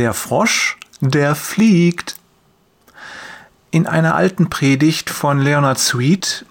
[0.00, 2.16] Der Frosch, der fliegt.
[3.70, 6.46] In einer alten Predigt von Leonard Sweet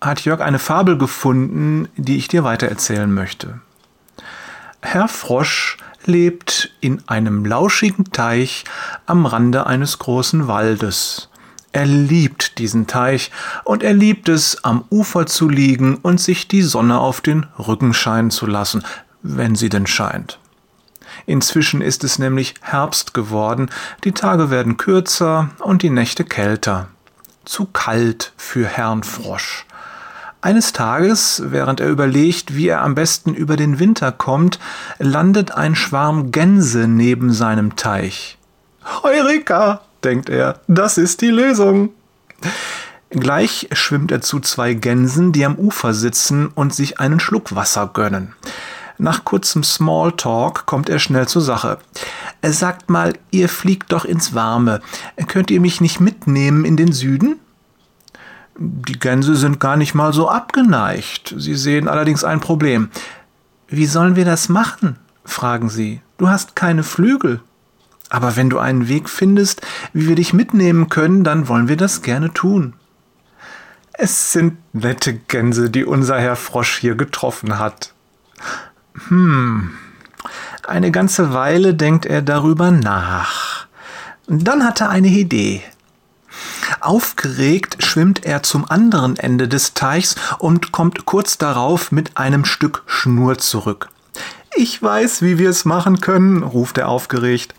[0.00, 3.58] hat Jörg eine Fabel gefunden, die ich dir weitererzählen möchte.
[4.82, 8.62] Herr Frosch lebt in einem lauschigen Teich
[9.04, 11.28] am Rande eines großen Waldes.
[11.72, 13.32] Er liebt diesen Teich
[13.64, 17.92] und er liebt es, am Ufer zu liegen und sich die Sonne auf den Rücken
[17.94, 18.84] scheinen zu lassen,
[19.22, 20.38] wenn sie denn scheint.
[21.24, 23.70] Inzwischen ist es nämlich Herbst geworden,
[24.04, 26.88] die Tage werden kürzer und die Nächte kälter.
[27.44, 29.66] Zu kalt für Herrn Frosch.
[30.42, 34.60] Eines Tages, während er überlegt, wie er am besten über den Winter kommt,
[34.98, 38.38] landet ein Schwarm Gänse neben seinem Teich.
[39.02, 41.90] Heureka, denkt er, das ist die Lösung.
[43.10, 47.90] Gleich schwimmt er zu zwei Gänsen, die am Ufer sitzen und sich einen Schluck Wasser
[47.92, 48.34] gönnen.
[48.98, 51.78] Nach kurzem Smalltalk kommt er schnell zur Sache.
[52.40, 54.80] Er sagt mal, ihr fliegt doch ins Warme.
[55.28, 57.36] Könnt ihr mich nicht mitnehmen in den Süden?
[58.58, 61.34] Die Gänse sind gar nicht mal so abgeneigt.
[61.36, 62.88] Sie sehen allerdings ein Problem.
[63.68, 64.96] Wie sollen wir das machen?
[65.24, 66.00] fragen sie.
[66.18, 67.40] Du hast keine Flügel.
[68.08, 72.02] Aber wenn du einen Weg findest, wie wir dich mitnehmen können, dann wollen wir das
[72.02, 72.74] gerne tun.
[73.92, 77.94] Es sind nette Gänse, die unser Herr Frosch hier getroffen hat.
[79.08, 79.70] Hm.
[80.66, 83.66] Eine ganze Weile denkt er darüber nach.
[84.26, 85.62] Dann hat er eine Idee.
[86.80, 92.82] Aufgeregt schwimmt er zum anderen Ende des Teichs und kommt kurz darauf mit einem Stück
[92.86, 93.88] Schnur zurück.
[94.56, 97.54] Ich weiß, wie wir es machen können, ruft er aufgeregt.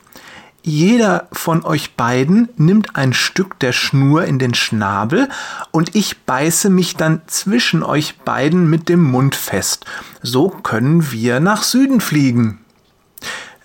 [0.63, 5.29] Jeder von euch beiden nimmt ein Stück der Schnur in den Schnabel
[5.71, 9.85] und ich beiße mich dann zwischen euch beiden mit dem Mund fest.
[10.21, 12.59] So können wir nach Süden fliegen.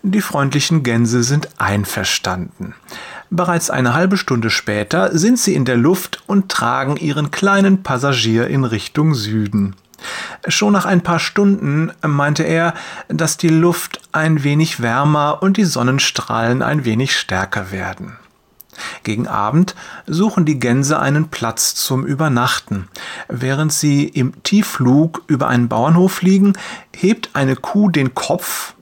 [0.05, 2.75] Die freundlichen Gänse sind einverstanden.
[3.31, 8.49] Bereits eine halbe Stunde später sind sie in der Luft und tragen ihren kleinen Passagier
[8.49, 9.75] in Richtung Süden.
[10.49, 12.75] Schon nach ein paar Stunden meinte er,
[13.09, 18.17] dass die Luft ein wenig wärmer und die Sonnenstrahlen ein wenig stärker werden.
[19.05, 19.75] Gegen Abend
[20.07, 22.89] suchen die Gänse einen Platz zum Übernachten.
[23.29, 26.55] Während sie im Tiefflug über einen Bauernhof fliegen,
[26.95, 28.75] hebt eine Kuh den Kopf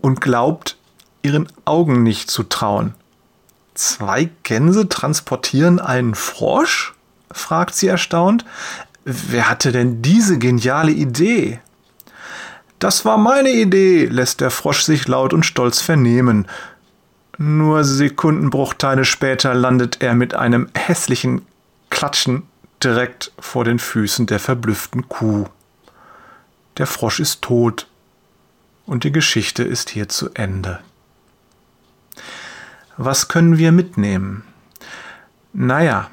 [0.00, 0.76] und glaubt,
[1.22, 2.94] ihren Augen nicht zu trauen.
[3.74, 6.94] Zwei Gänse transportieren einen Frosch?
[7.30, 8.44] fragt sie erstaunt.
[9.08, 11.60] Wer hatte denn diese geniale Idee?
[12.80, 16.48] Das war meine Idee, lässt der Frosch sich laut und stolz vernehmen.
[17.38, 21.42] Nur Sekundenbruchteile später landet er mit einem hässlichen
[21.88, 22.48] Klatschen
[22.82, 25.46] direkt vor den Füßen der verblüfften Kuh.
[26.76, 27.86] Der Frosch ist tot
[28.86, 30.80] und die Geschichte ist hier zu Ende.
[32.96, 34.42] Was können wir mitnehmen?
[35.52, 36.10] Naja,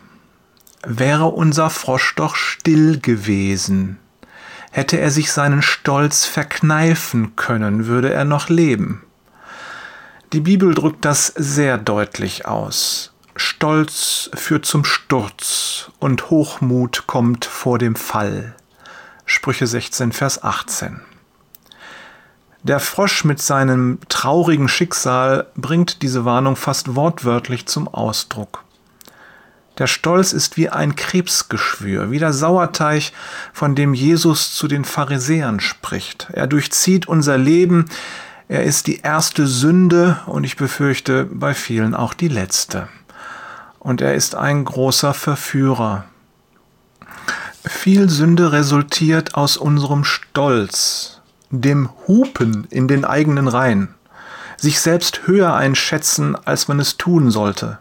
[0.86, 4.00] wäre unser Frosch doch still gewesen.
[4.72, 9.04] Hätte er sich seinen Stolz verkneifen können, würde er noch leben.
[10.34, 13.14] Die Bibel drückt das sehr deutlich aus.
[13.36, 18.56] Stolz führt zum Sturz und Hochmut kommt vor dem Fall.
[19.26, 21.02] Sprüche 16, Vers 18.
[22.64, 28.64] Der Frosch mit seinem traurigen Schicksal bringt diese Warnung fast wortwörtlich zum Ausdruck.
[29.80, 33.12] Der Stolz ist wie ein Krebsgeschwür, wie der Sauerteig,
[33.54, 36.28] von dem Jesus zu den Pharisäern spricht.
[36.32, 37.86] Er durchzieht unser Leben,
[38.48, 42.88] er ist die erste Sünde und ich befürchte bei vielen auch die letzte.
[43.80, 46.06] Und er ist ein großer Verführer.
[47.66, 53.96] Viel Sünde resultiert aus unserem Stolz, dem Hupen in den eigenen Reihen,
[54.58, 57.80] sich selbst höher einschätzen, als man es tun sollte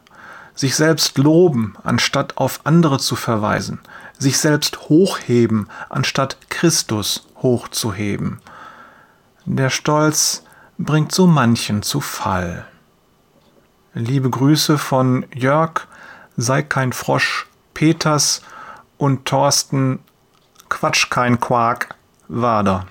[0.54, 3.80] sich selbst loben, anstatt auf andere zu verweisen,
[4.18, 8.40] sich selbst hochheben, anstatt Christus hochzuheben.
[9.44, 10.44] Der Stolz
[10.78, 12.66] bringt so manchen zu Fall.
[13.94, 15.86] Liebe Grüße von Jörg,
[16.36, 18.42] sei kein Frosch, Peters
[18.98, 19.98] und Thorsten,
[20.68, 21.94] Quatsch kein Quark,
[22.28, 22.86] Wader.